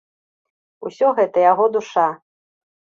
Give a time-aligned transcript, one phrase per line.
[0.89, 2.09] Усё гэта яго душа.